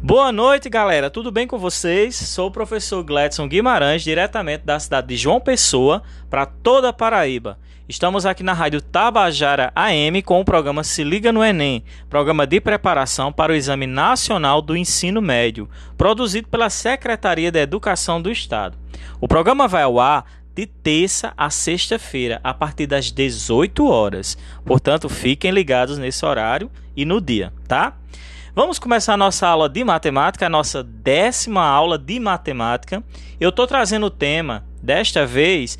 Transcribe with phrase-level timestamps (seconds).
[0.00, 1.10] Boa noite, galera.
[1.10, 2.14] Tudo bem com vocês?
[2.14, 7.58] Sou o professor Gladson Guimarães, diretamente da cidade de João Pessoa, para toda a Paraíba.
[7.88, 12.60] Estamos aqui na Rádio Tabajara AM com o programa Se Liga no Enem, programa de
[12.60, 18.78] preparação para o Exame Nacional do Ensino Médio, produzido pela Secretaria da Educação do Estado.
[19.20, 20.24] O programa vai ao ar
[20.54, 24.38] de terça a sexta-feira, a partir das 18 horas.
[24.64, 27.96] Portanto, fiquem ligados nesse horário e no dia, tá?
[28.58, 33.04] Vamos começar a nossa aula de matemática, a nossa décima aula de matemática.
[33.38, 35.78] Eu estou trazendo o tema, desta vez,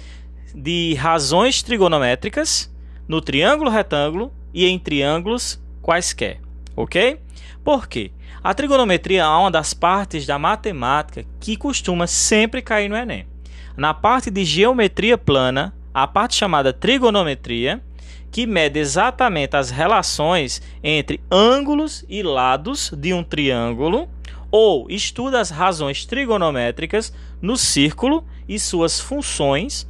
[0.55, 2.73] de razões trigonométricas
[3.09, 6.41] no triângulo retângulo e em triângulos quaisquer,
[6.77, 7.21] ok?
[7.65, 8.13] Por quê?
[8.45, 13.27] A trigonometria é uma das partes da matemática que costuma sempre cair no Enem.
[13.77, 17.83] Na parte de geometria plana, a parte chamada trigonometria,
[18.31, 24.09] que mede exatamente as relações entre ângulos e lados de um triângulo,
[24.51, 29.87] ou estuda as razões trigonométricas no círculo e suas funções,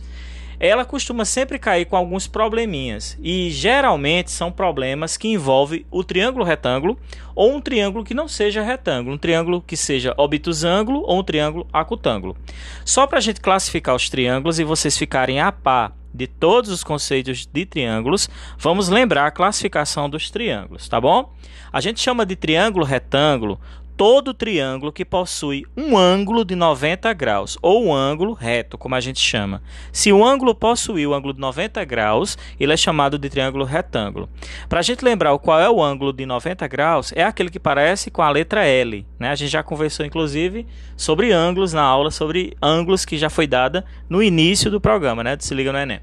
[0.61, 6.45] ela costuma sempre cair com alguns probleminhas e geralmente são problemas que envolvem o triângulo
[6.45, 6.99] retângulo
[7.35, 11.67] ou um triângulo que não seja retângulo, um triângulo que seja obtusângulo ou um triângulo
[11.73, 12.37] acutângulo.
[12.85, 16.83] Só para a gente classificar os triângulos e vocês ficarem a par de todos os
[16.83, 18.29] conceitos de triângulos,
[18.59, 21.33] vamos lembrar a classificação dos triângulos, tá bom?
[21.73, 23.61] A gente chama de triângulo retângulo
[23.99, 29.01] todo triângulo que possui um ângulo de 90 graus, ou um ângulo reto, como a
[29.01, 29.61] gente chama.
[29.93, 34.29] Se o ângulo possuir o ângulo de 90 graus, ele é chamado de triângulo retângulo.
[34.69, 38.09] Para a gente lembrar qual é o ângulo de 90 graus, é aquele que parece
[38.09, 39.05] com a letra L.
[39.19, 39.31] Né?
[39.31, 40.65] A gente já conversou, inclusive,
[40.97, 45.37] sobre ângulos na aula, sobre ângulos que já foi dada no início do programa, né?
[45.41, 46.01] Se liga no Enem.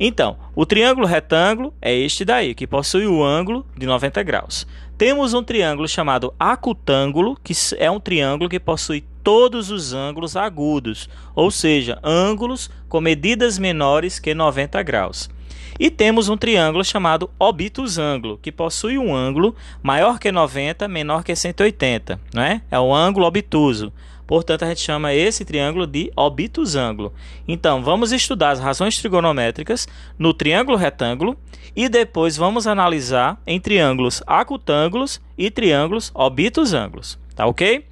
[0.00, 4.64] Então, o triângulo retângulo é este daí, que possui o ângulo de 90 graus.
[4.98, 11.08] Temos um triângulo chamado acutângulo, que é um triângulo que possui todos os ângulos agudos,
[11.36, 15.30] ou seja, ângulos com medidas menores que 90 graus.
[15.78, 21.36] E temos um triângulo chamado obtusângulo, que possui um ângulo maior que 90, menor que
[21.36, 22.60] 180, não é?
[22.68, 23.92] É o ângulo obtuso.
[24.28, 27.14] Portanto, a gente chama esse triângulo de obtusângulo.
[27.48, 31.34] Então, vamos estudar as razões trigonométricas no triângulo retângulo
[31.74, 37.18] e depois vamos analisar em triângulos acutângulos e triângulos obtusângulos.
[37.34, 37.86] Tá ok?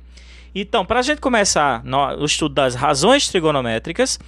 [0.54, 1.82] Então, para a gente começar
[2.18, 4.18] o estudo das razões trigonométricas,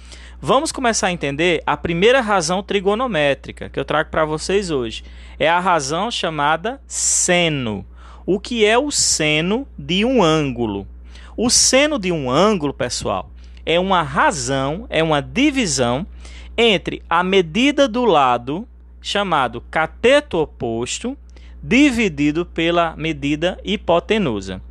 [0.41, 5.03] vamos começar a entender a primeira razão trigonométrica que eu trago para vocês hoje.
[5.37, 7.85] É a razão chamada seno.
[8.25, 10.87] O que é o seno de um ângulo?
[11.41, 13.31] O seno de um ângulo, pessoal,
[13.65, 16.05] é uma razão, é uma divisão
[16.57, 18.67] entre a medida do lado
[19.01, 21.17] chamado cateto oposto
[21.63, 24.61] dividido pela medida hipotenusa.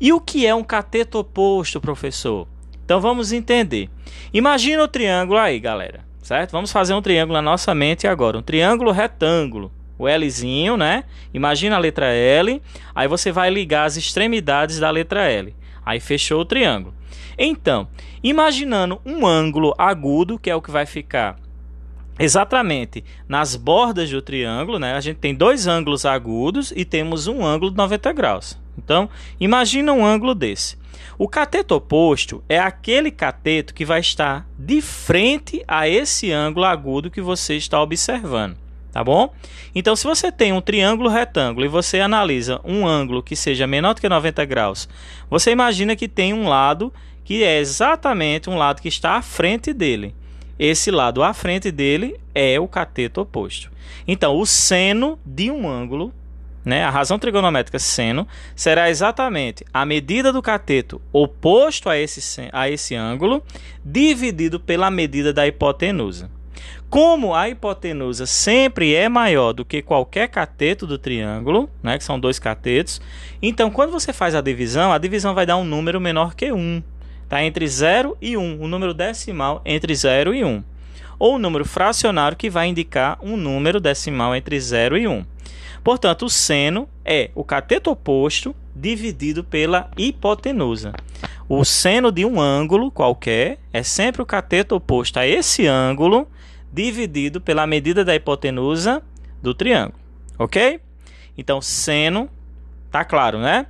[0.00, 2.48] E o que é um cateto oposto, professor?
[2.84, 3.88] Então vamos entender.
[4.34, 6.50] Imagina o triângulo aí, galera, certo?
[6.50, 9.70] Vamos fazer um triângulo na nossa mente agora, um triângulo retângulo.
[9.96, 11.04] O Lzinho, né?
[11.32, 12.60] Imagina a letra L,
[12.92, 15.54] aí você vai ligar as extremidades da letra L.
[15.86, 16.92] Aí fechou o triângulo.
[17.38, 17.86] Então,
[18.20, 21.36] imaginando um ângulo agudo, que é o que vai ficar
[22.18, 24.94] exatamente nas bordas do triângulo, né?
[24.94, 28.58] A gente tem dois ângulos agudos e temos um ângulo de 90 graus.
[28.76, 29.08] Então,
[29.38, 30.76] imagina um ângulo desse.
[31.16, 37.10] O cateto oposto é aquele cateto que vai estar de frente a esse ângulo agudo
[37.10, 38.65] que você está observando
[38.96, 39.30] tá bom?
[39.74, 43.92] Então, se você tem um triângulo retângulo e você analisa um ângulo que seja menor
[43.92, 44.88] do que 90 graus,
[45.28, 46.90] você imagina que tem um lado
[47.22, 50.14] que é exatamente um lado que está à frente dele.
[50.58, 53.70] Esse lado à frente dele é o cateto oposto.
[54.08, 56.10] Então, o seno de um ângulo,
[56.64, 62.70] né, a razão trigonométrica seno, será exatamente a medida do cateto oposto a esse, a
[62.70, 63.42] esse ângulo,
[63.84, 66.34] dividido pela medida da hipotenusa.
[66.88, 72.18] Como a hipotenusa sempre é maior do que qualquer cateto do triângulo, né, que são
[72.18, 73.00] dois catetos,
[73.42, 76.82] então quando você faz a divisão, a divisão vai dar um número menor que 1.
[77.28, 80.62] Tá entre 0 e 1, um número decimal entre 0 e 1.
[81.18, 85.24] Ou o um número fracionário que vai indicar um número decimal entre 0 e 1.
[85.82, 90.92] Portanto, o seno é o cateto oposto dividido pela hipotenusa.
[91.48, 96.28] O seno de um ângulo qualquer é sempre o cateto oposto a esse ângulo
[96.76, 99.02] dividido pela medida da hipotenusa
[99.42, 99.98] do triângulo,
[100.38, 100.78] ok?
[101.36, 102.28] Então, seno,
[102.90, 103.66] tá claro, né?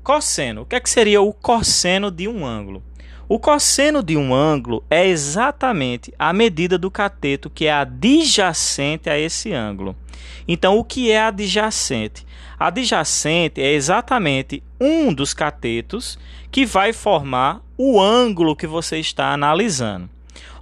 [0.00, 2.84] Cosseno, o que, é que seria o cosseno de um ângulo?
[3.28, 9.18] O cosseno de um ângulo é exatamente a medida do cateto que é adjacente a
[9.18, 9.96] esse ângulo.
[10.46, 12.24] Então, o que é adjacente?
[12.56, 16.16] Adjacente é exatamente um dos catetos
[16.52, 20.08] que vai formar o ângulo que você está analisando.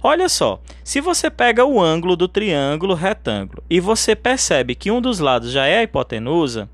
[0.07, 5.01] Olha só, se você pega o ângulo do triângulo retângulo e você percebe que um
[5.01, 6.69] dos lados já é a hipotenusa,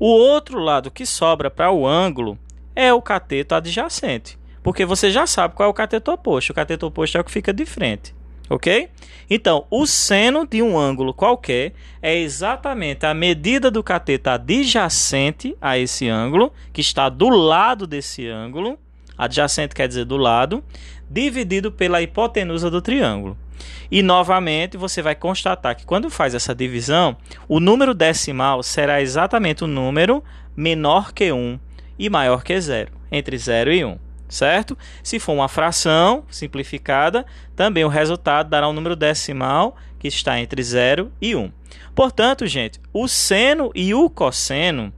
[0.00, 2.36] o outro lado que sobra para o ângulo
[2.74, 6.50] é o cateto adjacente porque você já sabe qual é o cateto oposto.
[6.50, 8.14] O cateto oposto é o que fica de frente,
[8.48, 8.88] ok?
[9.28, 15.78] Então, o seno de um ângulo qualquer é exatamente a medida do cateto adjacente a
[15.78, 18.78] esse ângulo, que está do lado desse ângulo,
[19.24, 20.62] adjacente quer dizer do lado,
[21.08, 23.36] dividido pela hipotenusa do triângulo.
[23.90, 27.16] E novamente você vai constatar que quando faz essa divisão,
[27.48, 30.22] o número decimal será exatamente o número
[30.56, 31.58] menor que 1
[31.98, 33.98] e maior que 0, entre 0 e 1
[34.32, 34.76] certo?
[35.02, 40.62] Se for uma fração simplificada, também o resultado dará um número decimal que está entre
[40.62, 41.52] 0 e 1.
[41.94, 44.92] Portanto, gente, o seno e o cosseno,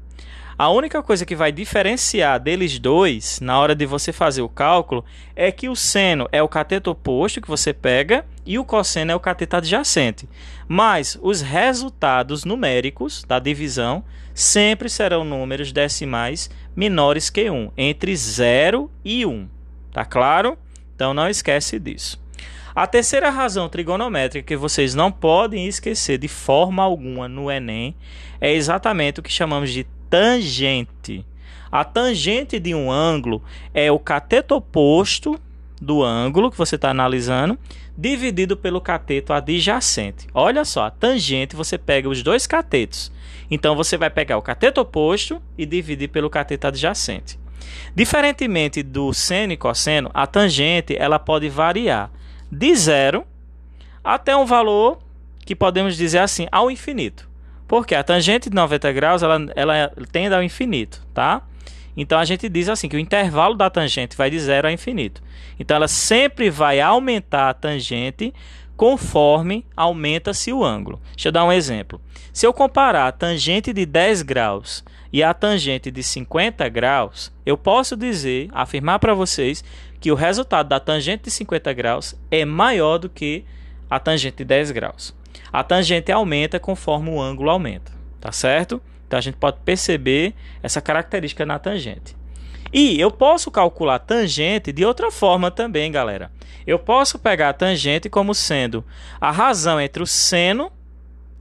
[0.56, 5.04] a única coisa que vai diferenciar deles dois na hora de você fazer o cálculo
[5.34, 9.14] é que o seno é o cateto oposto que você pega e o cosseno é
[9.14, 10.28] o cateto adjacente.
[10.68, 18.90] Mas os resultados numéricos da divisão sempre serão números decimais menores que 1, entre 0
[19.04, 19.48] e 1.
[19.92, 20.56] Tá claro?
[20.94, 22.22] Então não esquece disso.
[22.74, 27.94] A terceira razão trigonométrica que vocês não podem esquecer de forma alguma no Enem
[28.40, 31.26] é exatamente o que chamamos de tangente.
[31.72, 33.42] A tangente de um ângulo
[33.74, 35.40] é o cateto oposto
[35.82, 37.58] do ângulo que você está analisando
[37.98, 40.28] dividido pelo cateto adjacente.
[40.32, 43.10] Olha só, a tangente você pega os dois catetos
[43.50, 47.36] então você vai pegar o cateto oposto e dividir pelo cateto adjacente.
[47.94, 52.08] Diferentemente do seno e cosseno, a tangente ela pode variar
[52.52, 53.24] de zero
[54.02, 55.00] até um valor
[55.44, 57.33] que podemos dizer assim, ao infinito.
[57.66, 61.42] Porque a tangente de 90 graus ela, ela tende ao infinito, tá?
[61.96, 65.22] Então a gente diz assim que o intervalo da tangente vai de zero a infinito.
[65.58, 68.34] Então ela sempre vai aumentar a tangente
[68.76, 71.00] conforme aumenta-se o ângulo.
[71.14, 72.00] Deixa eu dar um exemplo.
[72.32, 77.56] Se eu comparar a tangente de 10 graus e a tangente de 50 graus, eu
[77.56, 79.62] posso dizer, afirmar para vocês
[80.00, 83.44] que o resultado da tangente de 50 graus é maior do que
[83.88, 85.14] a tangente de 10 graus.
[85.52, 88.80] A tangente aumenta conforme o ângulo aumenta, tá certo?
[89.06, 92.16] Então a gente pode perceber essa característica na tangente.
[92.72, 96.30] E eu posso calcular tangente de outra forma também, galera.
[96.66, 98.84] Eu posso pegar a tangente como sendo
[99.20, 100.72] a razão entre o seno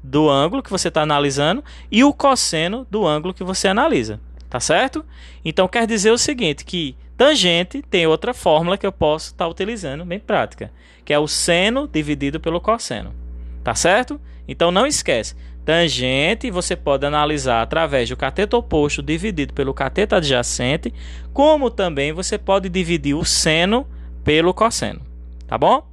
[0.03, 4.19] do ângulo que você está analisando e o cosseno do ângulo que você analisa.
[4.49, 5.03] Tá certo?
[5.43, 9.49] Então quer dizer o seguinte, que tangente tem outra fórmula que eu posso estar tá
[9.49, 10.71] utilizando, bem prática,
[11.03, 13.22] que é o seno dividido pelo cosseno.
[13.63, 14.19] Tá certo?
[14.47, 20.93] Então não esquece, Tangente você pode analisar através do cateto oposto dividido pelo cateto adjacente,
[21.31, 23.87] como também você pode dividir o seno
[24.23, 25.01] pelo cosseno,
[25.47, 25.87] tá bom?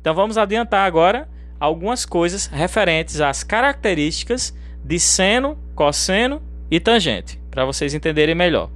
[0.00, 1.28] Então vamos adiantar agora
[1.60, 8.70] algumas coisas referentes às características de seno, cosseno e tangente, para vocês entenderem melhor.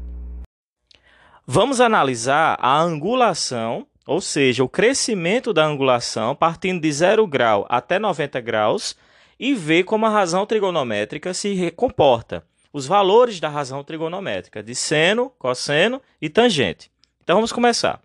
[1.46, 7.98] Vamos analisar a angulação, ou seja, o crescimento da angulação partindo de 0 grau até
[7.98, 8.96] 90 graus
[9.38, 12.44] e ver como a razão trigonométrica se comporta.
[12.72, 16.90] Os valores da razão trigonométrica de seno, cosseno e tangente.
[17.22, 18.00] Então vamos começar.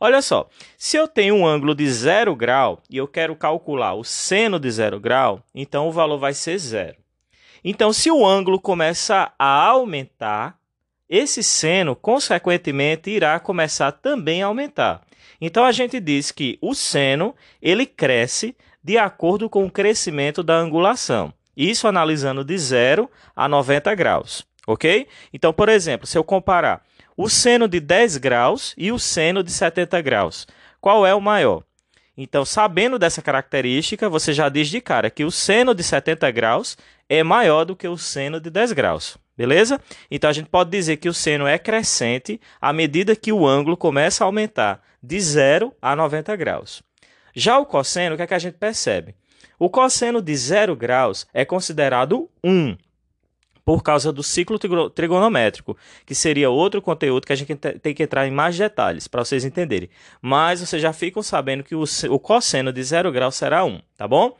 [0.00, 4.04] Olha só, se eu tenho um ângulo de zero grau e eu quero calcular o
[4.04, 6.96] seno de zero grau, então o valor vai ser zero.
[7.64, 10.56] Então, se o ângulo começar a aumentar,
[11.08, 15.02] esse seno, consequentemente, irá começar também a aumentar.
[15.40, 20.56] Então, a gente diz que o seno ele cresce de acordo com o crescimento da
[20.56, 21.32] angulação.
[21.56, 25.06] Isso analisando de 0 a 90 graus, ok?
[25.32, 26.82] Então, por exemplo, se eu comparar
[27.16, 30.46] o seno de 10 graus e o seno de 70 graus,
[30.80, 31.64] qual é o maior?
[32.16, 36.76] Então, sabendo dessa característica, você já diz de cara que o seno de 70 graus
[37.08, 39.80] é maior do que o seno de 10 graus, beleza?
[40.10, 43.76] Então, a gente pode dizer que o seno é crescente à medida que o ângulo
[43.76, 46.82] começa a aumentar de 0 a 90 graus.
[47.34, 49.14] Já o cosseno, o que, é que a gente percebe?
[49.58, 52.76] O cosseno de zero graus é considerado 1
[53.64, 55.76] por causa do ciclo trigonométrico,
[56.06, 59.44] que seria outro conteúdo que a gente tem que entrar em mais detalhes para vocês
[59.44, 59.90] entenderem.
[60.22, 64.34] Mas vocês já ficam sabendo que o, cosseno de zero grau será 1, tá bom?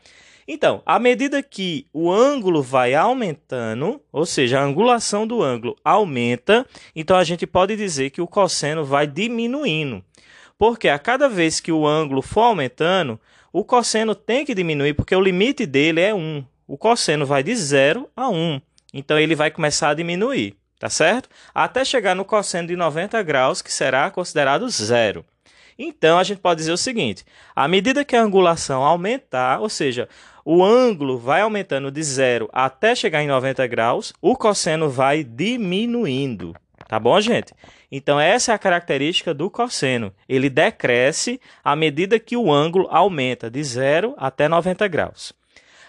[0.47, 6.65] Então, à medida que o ângulo vai aumentando, ou seja, a angulação do ângulo aumenta,
[6.97, 10.03] então a gente pode dizer que o cosseno vai diminuindo.
[10.59, 13.19] Porque a cada vez que o ângulo for aumentando,
[13.53, 16.45] o cosseno tem que diminuir, porque o limite dele é 1.
[16.67, 18.61] O cosseno vai de 0 a 1.
[18.93, 21.29] Então ele vai começar a diminuir, tá certo?
[21.55, 25.25] Até chegar no cosseno de 90 graus, que será considerado zero.
[25.79, 27.25] Então a gente pode dizer o seguinte:
[27.55, 30.09] à medida que a angulação aumentar, ou seja,
[30.45, 36.55] o ângulo vai aumentando de zero até chegar em 90 graus, o cosseno vai diminuindo.
[36.87, 37.53] Tá bom, gente?
[37.91, 40.13] Então, essa é a característica do cosseno.
[40.29, 45.33] Ele decresce à medida que o ângulo aumenta de 0 até 90 graus.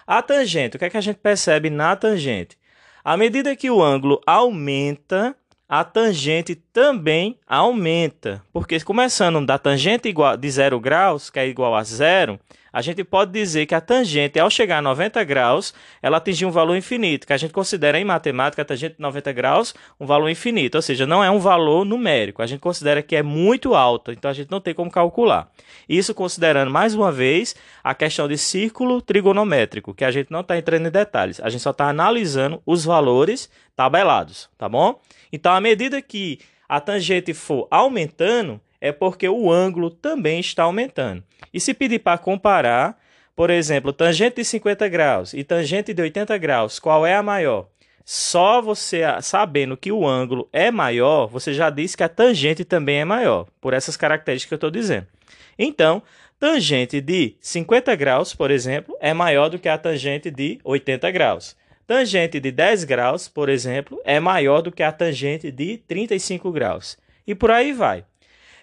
[0.06, 2.58] A tangente, o que é que a gente percebe na tangente?
[3.04, 5.34] À medida que o ângulo aumenta,
[5.68, 8.42] a tangente também aumenta.
[8.52, 12.40] Porque começando da tangente igual, de 0 graus, que é igual a zero,
[12.72, 16.50] a gente pode dizer que a tangente, ao chegar a 90 graus, ela atingiu um
[16.50, 20.28] valor infinito, que a gente considera em matemática a tangente de 90 graus um valor
[20.28, 24.12] infinito, ou seja, não é um valor numérico, a gente considera que é muito alta,
[24.12, 25.50] então a gente não tem como calcular.
[25.88, 30.56] Isso considerando, mais uma vez, a questão de círculo trigonométrico, que a gente não está
[30.56, 35.00] entrando em detalhes, a gente só está analisando os valores tabelados, tá bom?
[35.32, 41.22] Então, à medida que a tangente for aumentando, é porque o ângulo também está aumentando.
[41.52, 42.98] E se pedir para comparar,
[43.36, 47.68] por exemplo, tangente de 50 graus e tangente de 80 graus, qual é a maior?
[48.04, 53.00] Só você sabendo que o ângulo é maior, você já diz que a tangente também
[53.00, 55.06] é maior, por essas características que eu estou dizendo.
[55.58, 56.02] Então,
[56.38, 61.56] tangente de 50 graus, por exemplo, é maior do que a tangente de 80 graus.
[61.86, 66.96] Tangente de 10 graus, por exemplo, é maior do que a tangente de 35 graus.
[67.26, 68.04] E por aí vai.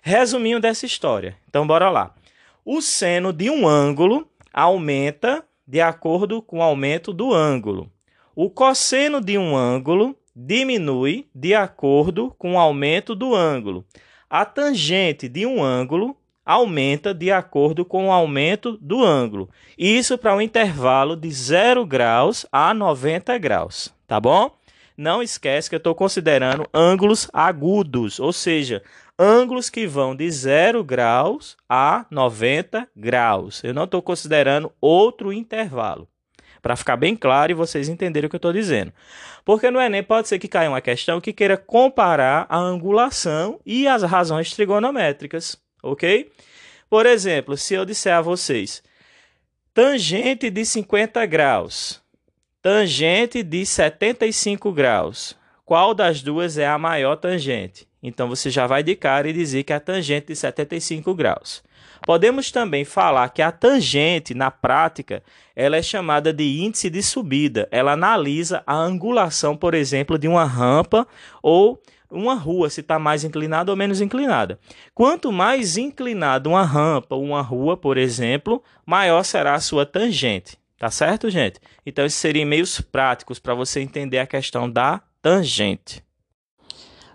[0.07, 1.35] Resuminho dessa história.
[1.49, 2.15] Então, bora lá.
[2.63, 7.91] O seno de um ângulo aumenta de acordo com o aumento do ângulo.
[8.33, 13.83] O cosseno de um ângulo diminui de acordo com o aumento do ângulo.
[14.29, 19.49] A tangente de um ângulo aumenta de acordo com o aumento do ângulo.
[19.77, 24.55] Isso para um intervalo de 0 graus a 90 graus, tá bom?
[24.97, 28.81] Não esquece que eu estou considerando ângulos agudos, ou seja,
[29.17, 33.63] ângulos que vão de 0 graus a 90 graus.
[33.63, 36.07] Eu não estou considerando outro intervalo.
[36.61, 38.91] Para ficar bem claro e vocês entenderem o que eu estou dizendo.
[39.45, 43.87] Porque no Enem pode ser que caia uma questão que queira comparar a angulação e
[43.87, 46.29] as razões trigonométricas, ok?
[46.89, 48.83] Por exemplo, se eu disser a vocês
[49.73, 52.01] tangente de 50 graus,
[52.61, 57.86] tangente de 75 graus, qual das duas é a maior tangente?
[58.01, 61.63] Então você já vai de cara e dizer que é a tangente de 75 graus.
[62.05, 65.23] Podemos também falar que a tangente, na prática,
[65.55, 67.67] ela é chamada de índice de subida.
[67.71, 71.07] Ela analisa a angulação, por exemplo, de uma rampa
[71.41, 74.59] ou uma rua, se está mais inclinada ou menos inclinada.
[74.93, 80.57] Quanto mais inclinada uma rampa ou uma rua, por exemplo, maior será a sua tangente.
[80.77, 81.59] Tá certo, gente?
[81.85, 86.06] Então, esses seriam meios práticos para você entender a questão da tangente.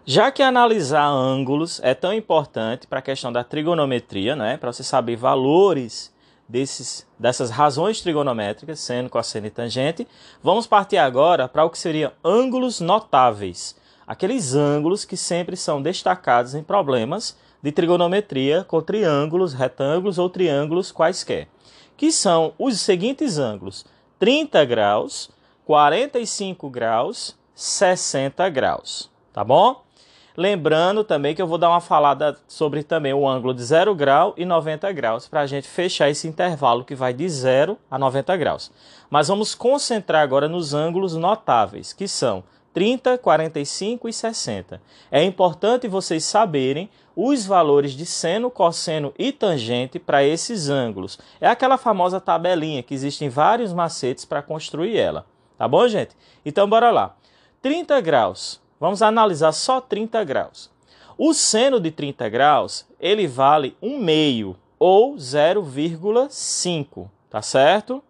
[0.04, 4.82] Já que analisar ângulos é tão importante para a questão da trigonometria, né, para você
[4.82, 6.12] saber valores
[6.49, 10.09] desses, dessas razões trigonométricas, seno, cosseno e tangente,
[10.42, 13.76] vamos partir agora para o que seriam ângulos notáveis.
[14.04, 20.90] Aqueles ângulos que sempre são destacados em problemas de trigonometria com triângulos, retângulos ou triângulos
[20.90, 21.47] quaisquer,
[21.97, 23.87] que são os seguintes ângulos:
[24.18, 25.30] 30 graus,
[25.64, 29.82] 45 graus, 60 graus, tá bom?
[30.37, 34.33] Lembrando também que eu vou dar uma falada sobre também o ângulo de 0 grau
[34.37, 38.37] e 90 graus para a gente fechar esse intervalo que vai de 0 a 90
[38.39, 38.71] graus.
[39.11, 44.83] Mas vamos concentrar agora nos ângulos notáveis, que são 30, 45 e 60.
[45.11, 51.19] É importante vocês saberem os valores de seno, cosseno e tangente para esses ângulos.
[51.41, 55.27] É aquela famosa tabelinha que existem vários macetes para construir ela.
[55.59, 56.17] Tá bom, gente?
[56.45, 57.15] Então bora lá.
[57.61, 60.69] 30 graus Vamos analisar só 30 graus.
[61.17, 68.03] O seno de 30 graus, ele vale 1 meio ou 0,5, tá certo?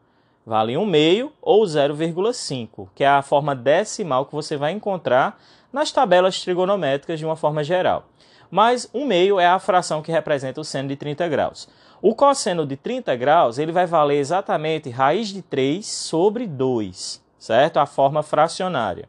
[0.46, 5.38] Vale 1 meio ou 0,5, que é a forma decimal que você vai encontrar
[5.70, 8.06] nas tabelas trigonométricas de uma forma geral.
[8.50, 11.68] Mas 1 meio é a fração que representa o seno de 30 graus.
[12.00, 17.76] O cosseno de 30 graus, ele vai valer exatamente raiz de 3 sobre 2, certo?
[17.76, 19.06] A forma fracionária.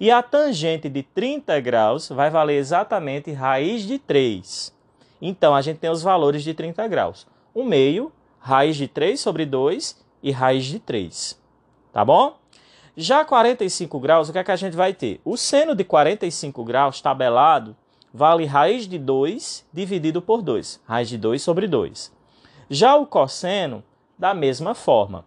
[0.00, 4.74] E a tangente de 30 graus vai valer exatamente raiz de 3.
[5.20, 7.26] Então, a gente tem os valores de 30 graus.
[7.54, 11.38] 1 meio, raiz de 3 sobre 2 e raiz de 3.
[11.92, 12.38] Tá bom?
[12.96, 15.20] Já 45 graus, o que é que a gente vai ter?
[15.22, 17.76] O seno de 45 graus tabelado
[18.12, 20.80] vale raiz de 2 dividido por 2.
[20.86, 22.10] Raiz de 2 sobre 2.
[22.70, 23.84] Já o cosseno,
[24.18, 25.26] da mesma forma.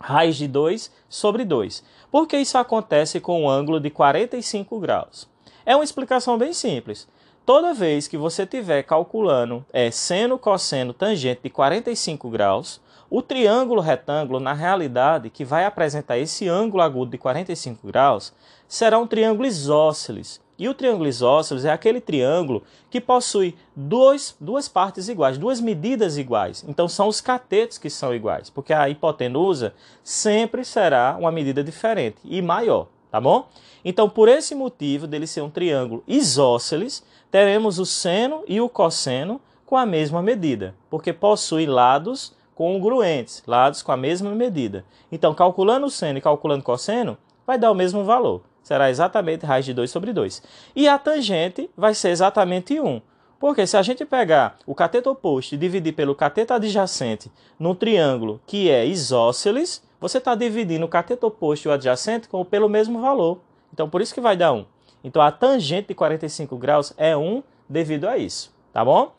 [0.00, 1.82] Raiz de 2 sobre 2.
[2.10, 5.28] Por que isso acontece com um ângulo de 45 graus?
[5.66, 7.06] É uma explicação bem simples.
[7.44, 13.82] Toda vez que você estiver calculando é, seno, cosseno, tangente de 45 graus, o triângulo
[13.82, 18.32] retângulo, na realidade, que vai apresentar esse ângulo agudo de 45 graus,
[18.66, 20.40] será um triângulo isósceles.
[20.58, 26.18] E o triângulo isósceles é aquele triângulo que possui dois, duas partes iguais, duas medidas
[26.18, 26.64] iguais.
[26.66, 29.72] Então são os catetos que são iguais, porque a hipotenusa
[30.02, 33.48] sempre será uma medida diferente e maior, tá bom?
[33.84, 39.40] Então, por esse motivo dele ser um triângulo isósceles, teremos o seno e o cosseno
[39.64, 44.84] com a mesma medida, porque possui lados congruentes, lados com a mesma medida.
[45.12, 48.42] Então, calculando o seno e calculando o cosseno, vai dar o mesmo valor.
[48.68, 50.42] Será exatamente raiz de 2 sobre 2.
[50.76, 53.00] E a tangente vai ser exatamente 1.
[53.40, 58.42] Porque se a gente pegar o cateto oposto e dividir pelo cateto adjacente num triângulo
[58.46, 63.40] que é isósceles, você está dividindo o cateto oposto e o adjacente pelo mesmo valor.
[63.72, 64.66] Então, por isso que vai dar 1.
[65.02, 68.54] Então, a tangente de 45 graus é 1 devido a isso.
[68.70, 69.14] Tá bom?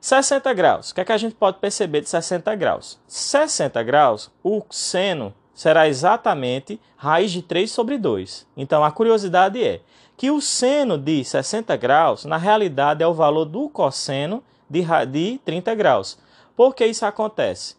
[0.00, 0.90] 60 graus.
[0.90, 2.98] O que, é que a gente pode perceber de 60 graus?
[3.06, 8.46] 60 graus, o seno será exatamente raiz de 3 sobre 2.
[8.56, 9.80] Então, a curiosidade é
[10.16, 15.40] que o seno de 60 graus, na realidade, é o valor do cosseno de, de
[15.44, 16.18] 30 graus.
[16.56, 17.76] Por que isso acontece?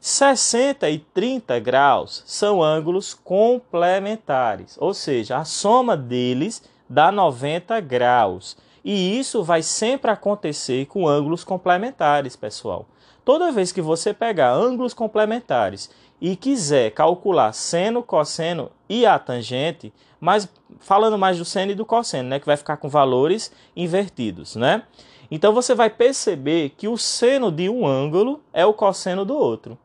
[0.00, 8.56] 60 e 30 graus são ângulos complementares, ou seja, a soma deles dá 90 graus.
[8.84, 12.86] E isso vai sempre acontecer com ângulos complementares, pessoal.
[13.24, 15.88] Toda vez que você pegar ângulos complementares
[16.20, 20.48] e quiser calcular seno, cosseno e a tangente, mas
[20.80, 24.82] falando mais do seno e do cosseno, né, que vai ficar com valores invertidos, né?
[25.30, 29.76] Então você vai perceber que o seno de um ângulo é o cosseno do outro.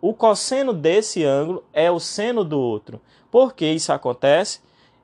[0.00, 3.00] O cosseno desse ângulo é o seno do outro.
[3.30, 4.60] Por que isso acontece?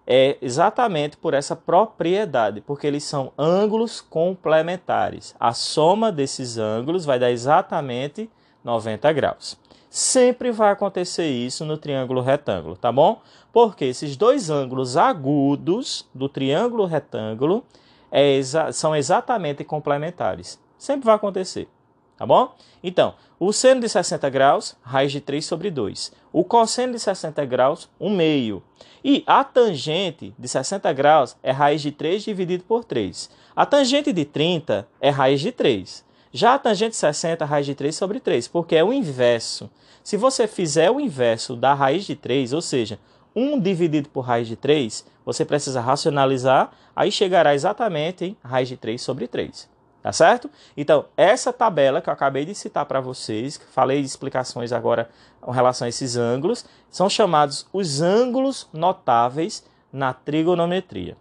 [0.06, 5.35] é exatamente por essa propriedade, porque eles são ângulos complementares.
[5.40, 8.30] A soma desses ângulos vai dar exatamente
[8.62, 9.58] 90 graus.
[9.97, 13.23] Sempre vai acontecer isso no triângulo retângulo, tá bom?
[13.50, 17.65] Porque esses dois ângulos agudos do triângulo retângulo
[18.13, 20.61] é exa são exatamente complementares.
[20.76, 21.67] Sempre vai acontecer,
[22.15, 22.54] tá bom?
[22.85, 26.13] Então, o seno de 60 graus, raiz de 3 sobre 2.
[26.30, 28.63] O cosseno de 60 graus, 1 meio.
[29.02, 33.30] E a tangente de 60 graus é raiz de 3 dividido por 3.
[33.56, 36.04] A tangente de 30 é raiz de 3.
[36.37, 39.71] Já a tangente de 60 é raiz de 3 sobre 3, porque é o inverso.
[40.06, 42.97] Se você fizer o inverso da raiz de 3, ou seja,
[43.34, 48.76] 1 dividido por raiz de 3, você precisa racionalizar, aí chegará exatamente em raiz de
[48.76, 49.69] 3 sobre 3.
[50.00, 50.49] Tá certo?
[50.76, 55.50] Então, essa tabela que eu acabei de citar para vocês, falei de explicações agora com
[55.50, 61.16] relação a esses ângulos, são chamados os ângulos notáveis na trigonometria.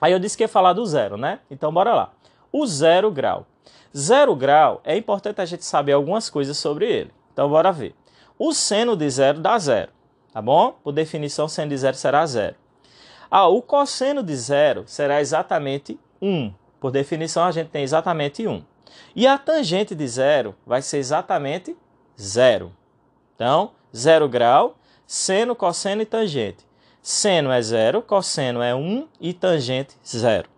[0.00, 1.38] Aí eu disse que ia falar do zero, né?
[1.48, 2.12] Então, bora lá.
[2.50, 3.46] O zero grau.
[3.96, 7.19] Zero grau, é importante a gente saber algumas coisas sobre ele.
[7.32, 7.94] Então, bora ver.
[8.38, 9.92] O seno de zero dá zero,
[10.32, 10.72] tá bom?
[10.82, 12.56] Por definição, seno de zero será zero.
[13.30, 16.52] Ah, o cosseno de zero será exatamente 1.
[16.80, 18.64] Por definição, a gente tem exatamente 1.
[19.14, 21.76] E a tangente de zero vai ser exatamente
[22.20, 22.72] zero.
[23.34, 26.66] Então, zero grau, seno, cosseno e tangente.
[27.02, 30.48] Seno é zero, cosseno é 1 e tangente zero.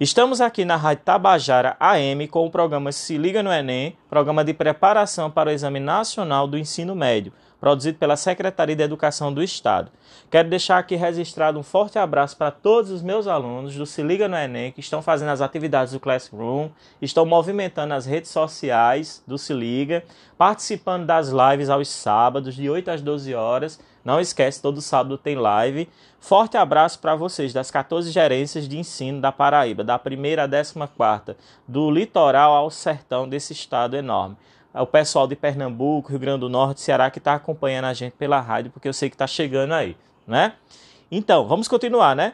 [0.00, 4.52] Estamos aqui na Rádio Tabajara AM com o programa Se Liga no Enem, programa de
[4.52, 7.32] preparação para o Exame Nacional do Ensino Médio
[7.64, 9.90] produzido pela Secretaria de Educação do Estado.
[10.30, 14.28] Quero deixar aqui registrado um forte abraço para todos os meus alunos do Se Liga
[14.28, 16.68] no Enem que estão fazendo as atividades do Classroom,
[17.00, 20.04] estão movimentando as redes sociais do Se Liga,
[20.36, 23.80] participando das lives aos sábados, de 8 às 12 horas.
[24.04, 25.88] Não esquece, todo sábado tem live.
[26.20, 30.86] Forte abraço para vocês das 14 gerências de ensino da Paraíba, da primeira à décima
[30.86, 31.36] quarta,
[31.66, 34.36] do litoral ao sertão desse estado enorme
[34.82, 38.40] o pessoal de Pernambuco, Rio Grande do Norte, Ceará que está acompanhando a gente pela
[38.40, 40.54] rádio, porque eu sei que está chegando aí, né?
[41.10, 42.32] Então, vamos continuar, né?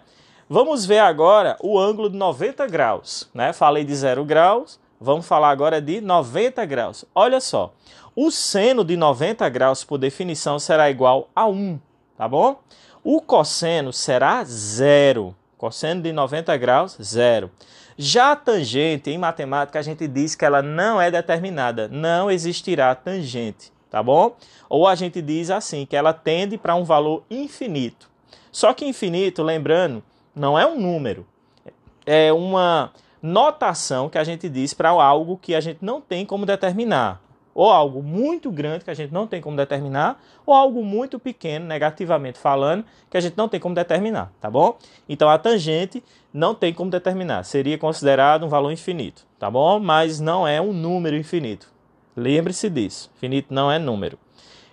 [0.48, 3.52] Vamos ver agora o ângulo de 90 graus, né?
[3.52, 7.04] Falei de 0 graus, vamos falar agora de 90 graus.
[7.14, 7.74] Olha só,
[8.14, 11.78] o seno de 90 graus, por definição, será igual a 1,
[12.16, 12.60] tá bom?
[13.02, 15.34] O cosseno será zero.
[15.56, 17.50] Cosseno de 90 graus, zero.
[17.96, 22.94] Já a tangente, em matemática, a gente diz que ela não é determinada, não existirá
[22.94, 24.34] tangente, tá bom?
[24.68, 28.08] Ou a gente diz assim, que ela tende para um valor infinito.
[28.50, 30.02] Só que infinito, lembrando,
[30.34, 31.26] não é um número,
[32.06, 32.90] é uma
[33.22, 37.20] notação que a gente diz para algo que a gente não tem como determinar.
[37.54, 41.66] Ou algo muito grande que a gente não tem como determinar, ou algo muito pequeno,
[41.66, 44.78] negativamente falando, que a gente não tem como determinar, tá bom?
[45.08, 49.80] Então a tangente não tem como determinar, seria considerado um valor infinito, tá bom?
[49.80, 51.68] Mas não é um número infinito.
[52.16, 54.18] Lembre-se disso, infinito não é número.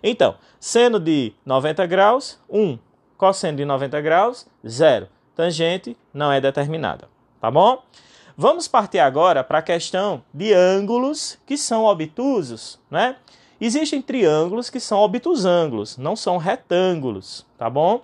[0.03, 2.77] Então, seno de 90 graus, 1.
[3.17, 5.07] Cosseno de 90 graus, 0.
[5.35, 7.09] Tangente não é determinada,
[7.41, 7.81] tá bom?
[8.39, 13.15] Vamos partir agora para a questão de ângulos que são obtusos, né?
[13.59, 18.03] Existem triângulos que são obtusângulos, não são retângulos, tá bom?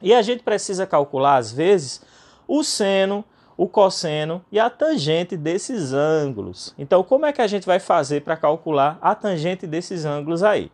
[0.00, 2.00] E a gente precisa calcular, às vezes,
[2.48, 3.22] o seno,
[3.54, 6.74] o cosseno e a tangente desses ângulos.
[6.78, 10.72] Então, como é que a gente vai fazer para calcular a tangente desses ângulos aí?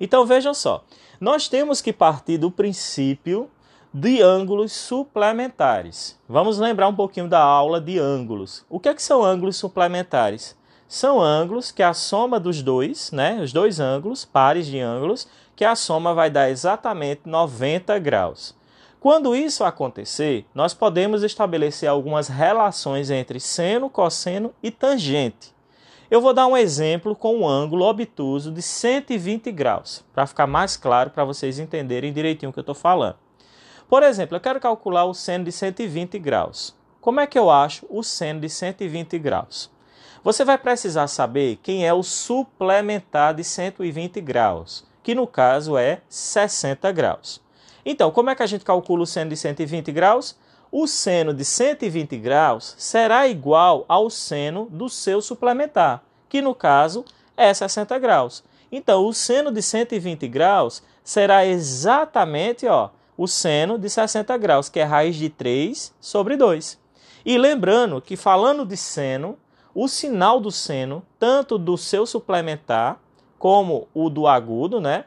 [0.00, 0.84] Então, vejam só,
[1.20, 3.48] nós temos que partir do princípio
[3.98, 6.20] de ângulos suplementares.
[6.28, 8.62] Vamos lembrar um pouquinho da aula de ângulos.
[8.68, 10.54] O que, é que são ângulos suplementares?
[10.86, 15.64] São ângulos que a soma dos dois, né, os dois ângulos, pares de ângulos, que
[15.64, 18.54] a soma vai dar exatamente 90 graus.
[19.00, 25.54] Quando isso acontecer, nós podemos estabelecer algumas relações entre seno, cosseno e tangente.
[26.10, 30.76] Eu vou dar um exemplo com um ângulo obtuso de 120 graus, para ficar mais
[30.76, 33.24] claro para vocês entenderem direitinho o que eu estou falando.
[33.88, 36.74] Por exemplo, eu quero calcular o seno de 120 graus.
[37.00, 39.70] Como é que eu acho o seno de 120 graus?
[40.24, 46.00] Você vai precisar saber quem é o suplementar de 120 graus, que no caso é
[46.08, 47.40] 60 graus.
[47.84, 50.36] Então, como é que a gente calcula o seno de 120 graus?
[50.72, 57.04] O seno de 120 graus será igual ao seno do seu suplementar, que no caso
[57.36, 58.42] é 60 graus.
[58.72, 64.80] Então, o seno de 120 graus será exatamente ó, o seno de 60 graus, que
[64.80, 66.78] é raiz de 3 sobre 2.
[67.24, 69.36] E lembrando que falando de seno,
[69.74, 72.98] o sinal do seno, tanto do seu suplementar
[73.38, 75.04] como o do agudo, né,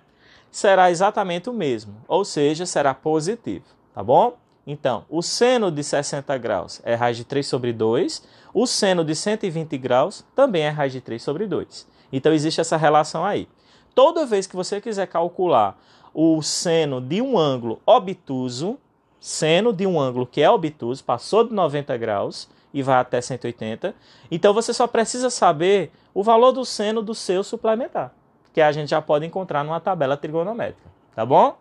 [0.51, 4.37] será exatamente o mesmo, ou seja, será positivo, tá bom?
[4.65, 9.15] Então, o seno de 60 graus é raiz de 3 sobre 2, o seno de
[9.15, 11.87] 120 graus também é raiz de 3 sobre 2.
[12.11, 13.47] Então, existe essa relação aí.
[13.95, 15.79] Toda vez que você quiser calcular
[16.13, 18.77] o seno de um ângulo obtuso,
[19.19, 23.93] seno de um ângulo que é obtuso, passou de 90 graus e vai até 180.
[24.29, 28.13] Então você só precisa saber o valor do seno do seu suplementar,
[28.53, 31.57] que a gente já pode encontrar numa tabela trigonométrica, tá bom?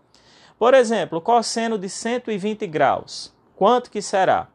[0.58, 4.48] Por exemplo, cosseno de 120 graus, quanto que será?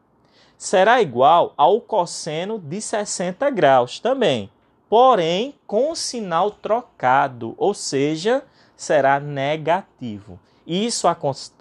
[0.56, 4.50] Será igual ao cosseno de 60 graus também,
[4.88, 8.44] porém com sinal trocado, ou seja,
[8.76, 10.38] será negativo.
[10.66, 11.06] Isso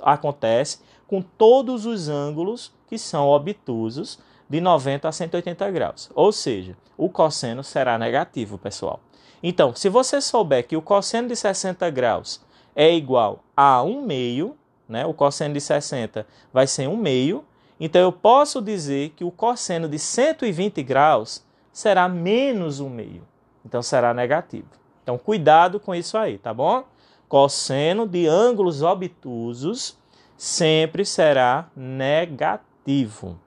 [0.02, 6.10] acontece com todos os ângulos que são obtusos de 90 a 180 graus.
[6.16, 9.00] Ou seja, o cosseno será negativo, pessoal.
[9.42, 12.42] Então, se você souber que o cosseno de 60 graus
[12.76, 14.56] é igual a 1 meio,
[14.88, 15.06] né?
[15.06, 17.44] o cosseno de 60 vai ser 1 meio,
[17.80, 23.24] então eu posso dizer que o cosseno de 120 graus será menos 1 meio.
[23.66, 24.68] Então será negativo.
[25.04, 26.86] Então cuidado com isso aí, tá bom?
[27.34, 29.98] Cosseno de ângulos obtusos
[30.38, 33.40] sempre será negativo,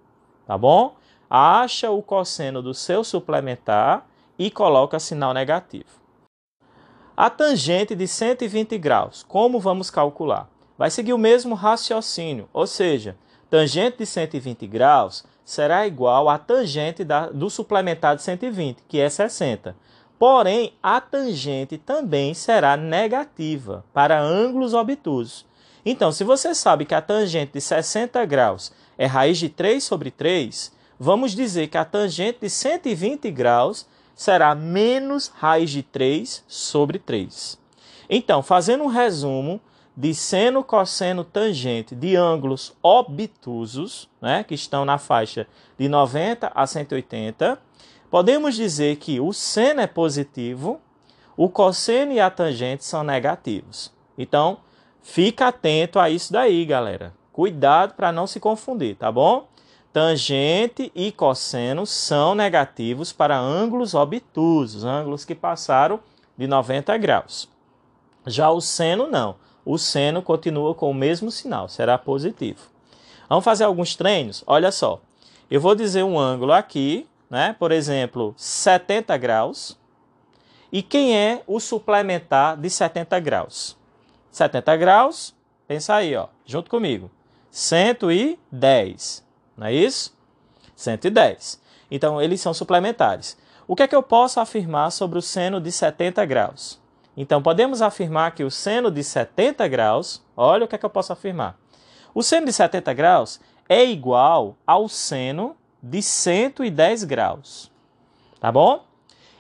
[0.45, 0.97] tá bom?
[1.31, 4.05] Acha o cosseno do seu suplementar
[4.37, 6.01] e coloca sinal negativo.
[7.17, 10.51] A tangente de 120 graus, como vamos calcular?
[10.77, 13.17] Vai seguir o mesmo raciocínio, ou seja,
[13.49, 19.09] tangente de 120 graus será igual à tangente da, do suplementar de 120, que é
[19.09, 19.77] 60.
[20.19, 25.45] Porém, a tangente também será negativa para ângulos obtusos.
[25.85, 30.11] Então, se você sabe que a tangente de 60 graus é raiz de 3 sobre
[30.11, 36.99] 3, vamos dizer que a tangente de 120 graus será menos raiz de 3 sobre
[36.99, 37.59] 3.
[38.09, 39.61] Então, fazendo um resumo
[39.97, 45.47] de seno, cosseno, tangente de ângulos obtusos, né, que estão na faixa
[45.79, 47.59] de 90 a 180,
[48.11, 50.81] Podemos dizer que o seno é positivo,
[51.37, 53.93] o cosseno e a tangente são negativos.
[54.17, 54.59] Então,
[55.03, 57.13] fica atento a isso daí, galera.
[57.33, 59.49] Cuidado para não se confundir, tá bom?
[59.93, 66.01] Tangente e cosseno são negativos para ângulos obtusos, ângulos que passaram
[66.37, 67.49] de 90 graus.
[68.27, 69.37] Já o seno não.
[69.65, 72.61] O seno continua com o mesmo sinal, será positivo.
[73.29, 74.45] Vamos fazer alguns treinos?
[74.47, 75.01] Olha só.
[75.51, 77.55] Eu vou dizer um ângulo aqui, né?
[77.59, 79.79] por exemplo, 70 graus.
[80.73, 83.77] E quem é o suplementar de 70 graus?
[84.31, 85.35] 70 graus,
[85.67, 87.11] pensa aí, ó, junto comigo.
[87.51, 89.25] 110,
[89.57, 90.15] não é isso?
[90.75, 91.61] 110.
[91.91, 93.39] Então, eles são suplementares.
[93.67, 96.81] O que é que eu posso afirmar sobre o seno de 70 graus?
[97.17, 100.91] Então, podemos afirmar que o seno de 70 graus, olha o que é que eu
[100.91, 101.59] posso afirmar.
[102.15, 107.71] O seno de 70 graus é igual ao seno de 110 graus.
[108.41, 108.85] Tá bom?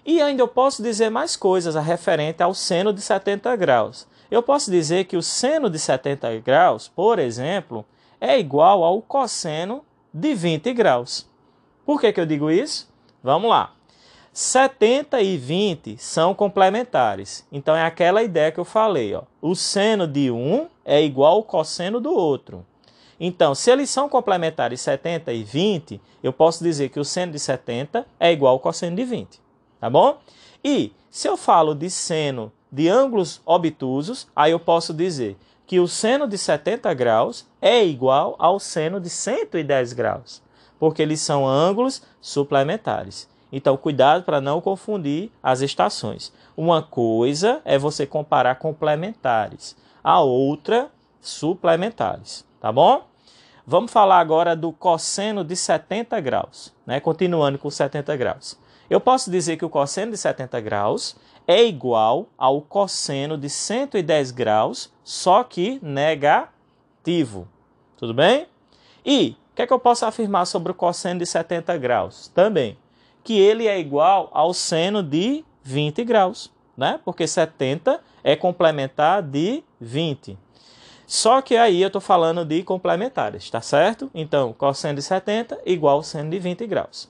[0.04, 4.06] E ainda eu posso dizer mais coisas a referente ao seno de 70 graus.
[4.30, 7.84] Eu posso dizer que o seno de 70 graus, por exemplo,
[8.20, 11.28] é igual ao cosseno de 20 graus.
[11.84, 12.88] Por que, que eu digo isso?
[13.22, 13.72] Vamos lá.
[14.32, 17.46] 70 e 20 são complementares.
[17.50, 19.14] Então é aquela ideia que eu falei.
[19.14, 19.22] Ó.
[19.40, 22.66] O seno de um é igual ao cosseno do outro.
[23.18, 27.38] Então, se eles são complementares 70 e 20, eu posso dizer que o seno de
[27.38, 29.40] 70 é igual ao cosseno de 20.
[29.80, 30.18] Tá bom?
[30.62, 35.88] E se eu falo de seno de ângulos obtusos, aí eu posso dizer que o
[35.88, 40.42] seno de 70 graus é igual ao seno de 110 graus,
[40.78, 43.28] porque eles são ângulos suplementares.
[43.50, 46.32] Então, cuidado para não confundir as estações.
[46.56, 53.06] Uma coisa é você comparar complementares, a outra suplementares, tá bom?
[53.66, 57.00] Vamos falar agora do cosseno de 70 graus, né?
[57.00, 58.58] Continuando com 70 graus.
[58.88, 61.16] Eu posso dizer que o cosseno de 70 graus
[61.46, 67.48] é igual ao cosseno de 110 graus, só que negativo.
[67.96, 68.46] Tudo bem?
[69.04, 72.28] E o que, é que eu posso afirmar sobre o cosseno de 70 graus?
[72.28, 72.78] Também
[73.26, 77.00] que ele é igual ao seno de 20 graus, né?
[77.04, 80.38] Porque 70 é complementar de 20.
[81.06, 84.10] Só que aí eu estou falando de complementares, tá certo?
[84.12, 87.08] Então, cosseno de 70 igual seno de 20 graus.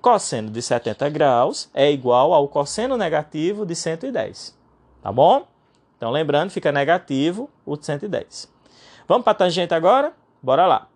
[0.00, 4.56] Cosseno de 70 graus é igual ao cosseno negativo de 110,
[5.02, 5.46] tá bom?
[5.96, 8.52] Então, lembrando, fica negativo o de 110.
[9.08, 10.12] Vamos para a tangente agora?
[10.42, 10.86] Bora lá.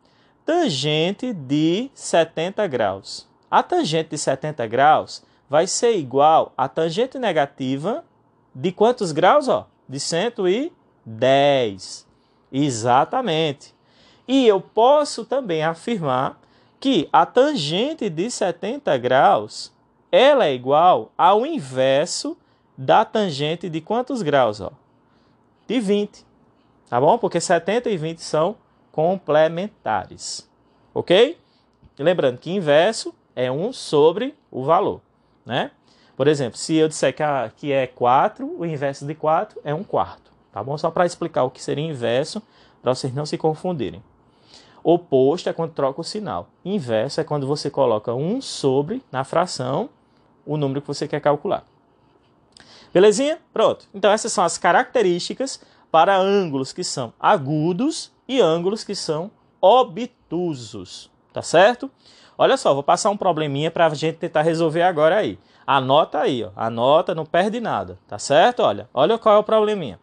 [0.45, 3.27] Tangente de 70 graus.
[3.51, 8.05] A tangente de 70 graus vai ser igual à tangente negativa
[8.55, 9.49] de quantos graus?
[9.49, 9.67] Ó?
[9.89, 12.04] De 110.
[12.57, 13.75] Exatamente.
[14.29, 16.41] E eu posso também afirmar
[16.79, 19.73] que a tangente de 70 graus
[20.13, 22.39] ela é igual ao inverso
[22.79, 24.61] da tangente de quantos graus?
[24.61, 24.71] Ó?
[25.67, 26.25] De 20.
[26.89, 27.19] Tá bom?
[27.19, 28.57] Porque 70 e 20 são
[28.93, 30.49] complementares.
[30.95, 31.37] Ok?
[31.99, 35.01] Lembrando que inverso é 1 sobre o valor,
[35.45, 35.73] né?
[36.17, 37.23] Por exemplo, se eu disser que,
[37.57, 40.79] que é 4, o inverso de 4 é 1 quarto, tá bom?
[40.79, 42.41] Só para explicar o que seria inverso,
[42.81, 44.01] para vocês não se confundirem.
[44.85, 46.49] Oposto é quando troca o sinal.
[46.65, 49.91] Inverso é quando você coloca 1 sobre, na fração,
[50.47, 51.65] o número que você quer calcular.
[52.93, 53.41] Belezinha?
[53.53, 53.89] Pronto.
[53.93, 61.11] Então essas são as características para ângulos que são agudos e ângulos que são obtusos,
[61.33, 61.91] tá certo?
[62.39, 65.37] Olha só, vou passar um probleminha para a gente tentar resolver agora aí.
[65.67, 66.51] Anota aí, ó.
[66.55, 68.61] Anota, não perde nada, tá certo?
[68.61, 69.99] Olha, olha qual é o probleminha.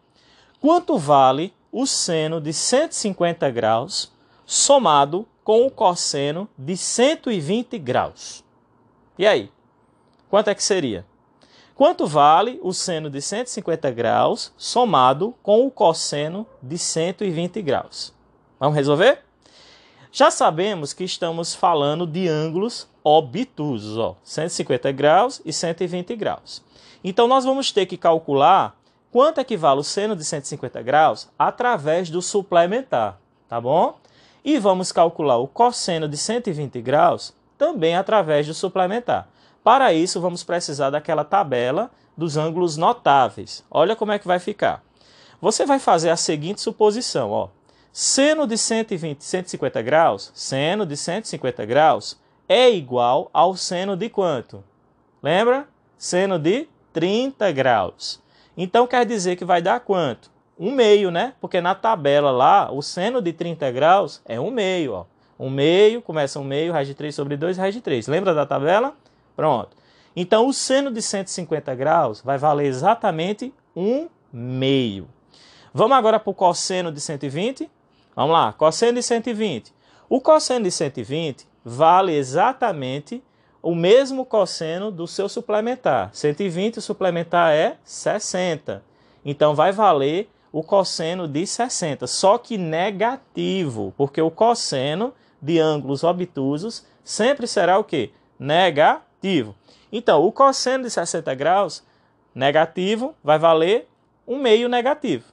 [0.62, 4.12] Quanto vale o seno de 150 graus
[4.46, 8.44] somado com o cosseno de 120 graus?
[9.18, 9.50] E aí?
[10.30, 11.04] Quanto é que seria?
[11.74, 18.14] Quanto vale o seno de 150 graus somado com o cosseno de 120 graus?
[18.60, 19.18] Vamos resolver?
[20.12, 26.62] Já sabemos que estamos falando de ângulos obtusos, ó, 150 graus e 120 graus.
[27.02, 28.80] Então nós vamos ter que calcular
[29.12, 33.98] quanto equivale o seno de 150 graus através do suplementar, tá bom?
[34.42, 39.28] E vamos calcular o cosseno de 120 graus também através do suplementar.
[39.62, 43.64] Para isso, vamos precisar daquela tabela dos ângulos notáveis.
[43.70, 44.82] Olha como é que vai ficar.
[45.40, 47.48] Você vai fazer a seguinte suposição, ó.
[47.92, 54.64] Seno de 120, 150 graus, seno de 150 graus é igual ao seno de quanto?
[55.22, 55.68] Lembra?
[55.98, 58.21] Seno de 30 graus.
[58.56, 60.30] Então quer dizer que vai dar quanto?
[60.58, 61.34] Um meio, né?
[61.40, 65.04] Porque na tabela lá, o seno de 30 graus é um meio, ó.
[65.38, 68.06] Um meio, começa um meio, raiz de 3 sobre 2, raiz de 3.
[68.06, 68.94] Lembra da tabela?
[69.34, 69.76] Pronto.
[70.14, 75.08] Então o seno de 150 graus vai valer exatamente um meio.
[75.74, 77.68] Vamos agora para o cosseno de 120?
[78.14, 79.74] Vamos lá, cosseno de 120.
[80.08, 83.22] O cosseno de 120 vale exatamente
[83.62, 86.10] o mesmo cosseno do seu suplementar.
[86.12, 88.82] 120 o suplementar é 60.
[89.24, 96.04] Então vai valer o cosseno de 60, só que negativo, porque o cosseno de ângulos
[96.04, 98.10] obtusos sempre será o que?
[98.38, 99.54] Negativo.
[99.90, 101.82] Então, o cosseno de 60 graus
[102.34, 103.88] negativo vai valer
[104.26, 105.24] um meio negativo.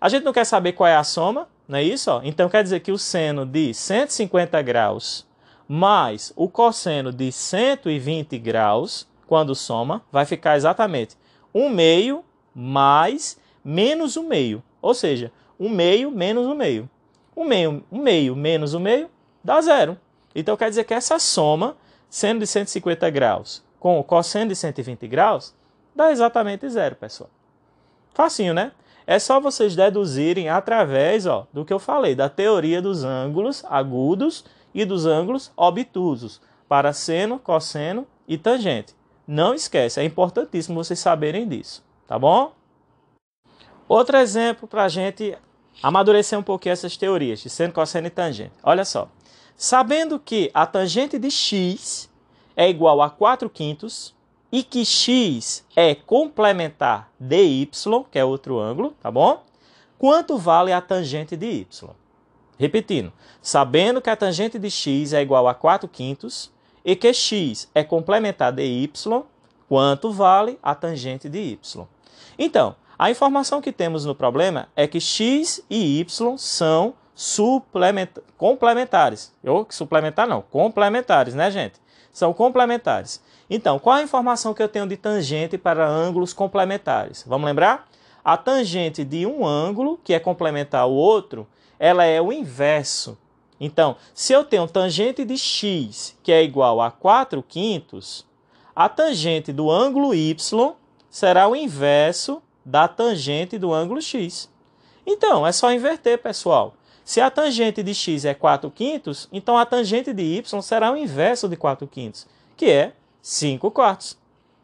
[0.00, 2.10] A gente não quer saber qual é a soma, não é isso?
[2.10, 2.20] Ó?
[2.22, 5.26] Então quer dizer que o seno de 150 graus
[5.68, 11.16] mais o cosseno de 120 graus, quando soma, vai ficar exatamente
[11.54, 14.62] 1 meio mais menos o meio.
[14.80, 16.88] Ou seja, 1 meio menos o meio.
[17.36, 19.10] 1 meio, 1 meio menos o meio
[19.44, 19.98] dá zero.
[20.34, 21.76] Então quer dizer que essa soma,
[22.08, 25.54] sendo de 150 graus com o cosseno de 120 graus,
[25.94, 27.30] dá exatamente zero, pessoal.
[28.12, 28.72] Facinho, né?
[29.06, 34.44] É só vocês deduzirem através ó, do que eu falei, da teoria dos ângulos agudos
[34.74, 38.94] e dos ângulos obtusos, para seno, cosseno e tangente.
[39.26, 42.52] Não esquece, é importantíssimo vocês saberem disso, tá bom?
[43.88, 45.36] Outro exemplo para a gente
[45.82, 48.52] amadurecer um pouquinho essas teorias de seno, cosseno e tangente.
[48.62, 49.08] Olha só.
[49.56, 52.08] Sabendo que a tangente de x
[52.56, 54.14] é igual a 4 quintos
[54.52, 59.42] e que x é complementar de y, que é outro ângulo, tá bom?
[59.98, 61.90] Quanto vale a tangente de y?
[62.58, 66.50] Repetindo, sabendo que a tangente de x é igual a 4 quintos
[66.84, 69.22] e que x é complementar de y,
[69.68, 71.86] quanto vale a tangente de y?
[72.36, 76.94] Então, a informação que temos no problema é que x e y são
[78.36, 79.32] complementares.
[79.44, 81.80] Ou suplementar não, complementares, né, gente?
[82.12, 83.22] São complementares.
[83.48, 87.24] Então, qual a informação que eu tenho de tangente para ângulos complementares?
[87.26, 87.88] Vamos lembrar?
[88.24, 91.46] A tangente de um ângulo, que é complementar ao outro,
[91.78, 93.16] ela é o inverso.
[93.60, 98.24] Então, se eu tenho tangente de x, que é igual a 4 quintos,
[98.74, 100.36] a tangente do ângulo y
[101.10, 104.48] será o inverso da tangente do ângulo x.
[105.04, 106.74] Então, é só inverter, pessoal.
[107.04, 110.96] Se a tangente de x é 4 quintos, então a tangente de y será o
[110.96, 114.18] inverso de 4 quintos, que é 5 quartos.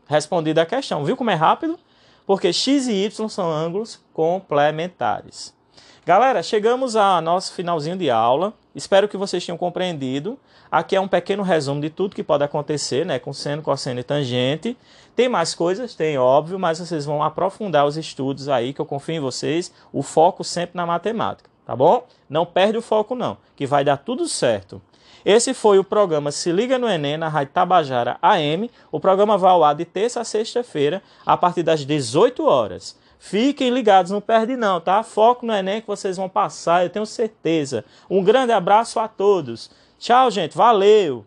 [0.06, 1.04] Respondida a questão.
[1.04, 1.78] Viu como é rápido?
[2.26, 5.54] Porque x e y são ângulos complementares.
[6.06, 8.52] Galera, chegamos ao nosso finalzinho de aula.
[8.74, 10.38] Espero que vocês tenham compreendido.
[10.70, 14.02] Aqui é um pequeno resumo de tudo que pode acontecer, né, com seno, cosseno e
[14.02, 14.76] tangente.
[15.16, 19.14] Tem mais coisas, tem óbvio, mas vocês vão aprofundar os estudos aí, que eu confio
[19.14, 19.72] em vocês.
[19.94, 22.06] O foco sempre na matemática, tá bom?
[22.28, 24.82] Não perde o foco não, que vai dar tudo certo.
[25.24, 28.70] Esse foi o programa Se Liga no Enem, na Rádio Tabajara AM.
[28.92, 33.02] O programa vai ao ar de terça a sexta-feira, a partir das 18 horas.
[33.26, 35.02] Fiquem ligados, não perde não, tá?
[35.02, 37.82] Foco no Enem que vocês vão passar, eu tenho certeza.
[38.08, 39.70] Um grande abraço a todos.
[39.98, 40.54] Tchau, gente.
[40.54, 41.24] Valeu!